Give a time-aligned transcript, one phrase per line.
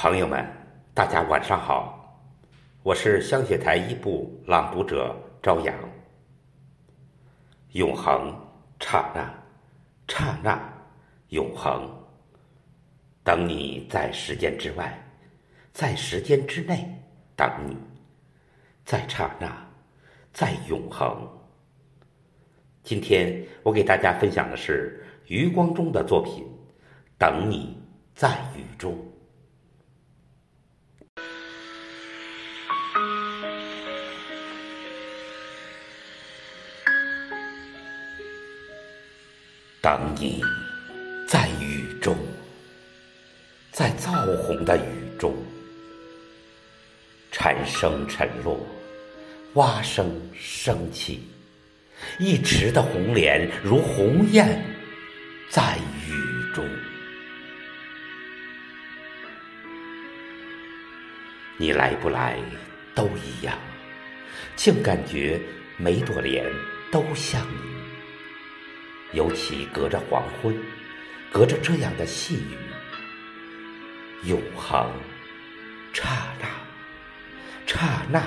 [0.00, 0.46] 朋友们，
[0.94, 2.16] 大家晚上好，
[2.84, 5.12] 我是香雪台一部朗读者
[5.42, 5.74] 朝阳。
[7.72, 8.32] 永恒，
[8.78, 9.28] 刹那，
[10.06, 10.56] 刹那，
[11.30, 11.90] 永恒。
[13.24, 14.96] 等你在时间之外，
[15.72, 16.88] 在时间之内
[17.34, 17.76] 等你，
[18.84, 19.52] 在刹那，
[20.32, 21.28] 在永恒。
[22.84, 26.44] 今天我给大家分享的是余光中的作品
[27.18, 27.76] 《等你
[28.14, 28.92] 在雨中》。
[39.88, 40.44] 等你，
[41.26, 42.14] 在雨中，
[43.72, 45.34] 在燥红的雨中，
[47.32, 48.60] 蝉声沉落，
[49.54, 51.26] 蛙声升起，
[52.18, 54.62] 一池的红莲如鸿雁
[55.48, 56.62] 在雨中。
[61.56, 62.38] 你来不来
[62.94, 63.58] 都一样，
[64.54, 65.40] 竟感觉
[65.78, 66.44] 每朵莲
[66.92, 67.87] 都像你。
[69.12, 70.54] 尤其隔着黄昏，
[71.32, 74.92] 隔着这样的细雨，永恒，
[75.94, 76.46] 刹那，
[77.66, 78.22] 刹那，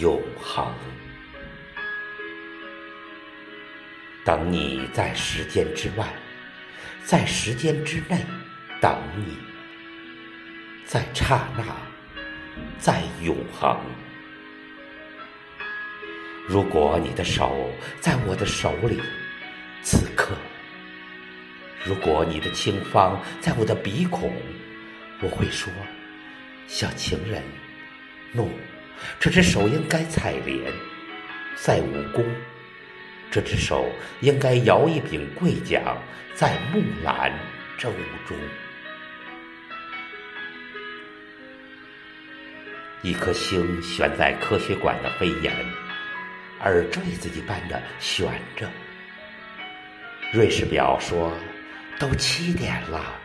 [0.00, 0.72] 永恒。
[4.24, 6.08] 等你在时间之外，
[7.04, 8.24] 在时间之内
[8.80, 9.36] 等你，
[10.84, 11.64] 在刹那，
[12.78, 13.76] 在永恒。
[16.46, 19.00] 如果你的手在我的手里。
[19.82, 20.36] 此刻，
[21.84, 24.32] 如果你的清芳在我的鼻孔，
[25.20, 25.72] 我会说
[26.68, 27.42] ：“小情人，
[28.32, 28.50] 怒，
[29.18, 30.70] 这只手应该采莲，
[31.56, 32.24] 在武功；
[33.30, 35.82] 这只手应该摇一柄桂桨，
[36.34, 37.32] 在木兰
[37.78, 37.90] 舟
[38.26, 38.36] 中。”
[43.02, 45.50] 一颗星悬在科学馆的飞檐，
[46.60, 48.68] 耳坠子一般的悬着。
[50.32, 51.36] 瑞士表说
[51.98, 53.16] ：“都七点了。”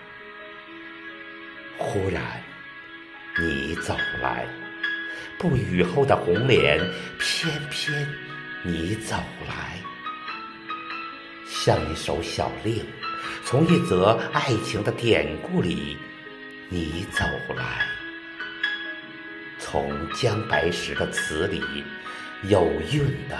[1.77, 2.41] 忽然，
[3.39, 4.47] 你走来，
[5.37, 6.79] 不雨后的红莲，
[7.19, 8.07] 偏偏
[8.63, 9.17] 你走
[9.47, 9.77] 来，
[11.45, 12.83] 像一首小令，
[13.43, 15.95] 从一则爱情的典故里，
[16.69, 17.23] 你走
[17.55, 17.85] 来，
[19.59, 21.61] 从姜白石的词里
[22.49, 23.37] 有韵的，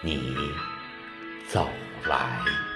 [0.00, 0.36] 你
[1.48, 1.68] 走。
[2.06, 2.73] 来。